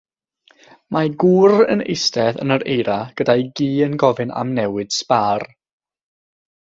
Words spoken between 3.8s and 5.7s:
yn gofyn am newid sbâr.